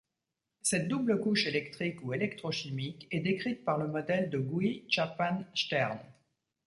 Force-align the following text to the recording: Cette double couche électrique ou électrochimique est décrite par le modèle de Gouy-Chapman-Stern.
Cette 0.63 0.87
double 0.87 1.19
couche 1.19 1.45
électrique 1.45 2.01
ou 2.03 2.11
électrochimique 2.11 3.07
est 3.11 3.19
décrite 3.19 3.63
par 3.63 3.77
le 3.77 3.87
modèle 3.87 4.31
de 4.31 4.39
Gouy-Chapman-Stern. 4.39 5.99